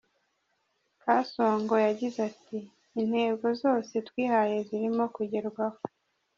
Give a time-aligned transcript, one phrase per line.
[1.01, 2.57] Kasongo yagize ati
[3.01, 5.79] “Intego zose twihaye zirimo kugerwaho.